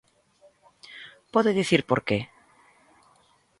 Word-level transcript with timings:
¿Pode 1.33 1.51
dicir 1.59 1.81
por 1.89 1.99
que? 2.07 2.17